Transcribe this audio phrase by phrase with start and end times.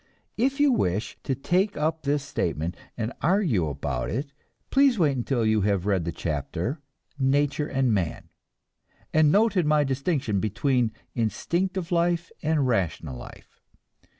[0.35, 4.33] If you wish to take up this statement and argue about it,
[4.71, 6.79] please wait until you have read the chapter
[7.19, 8.27] "Nature and Man,"
[9.13, 13.59] and noted my distinction between instinctive life and rational life.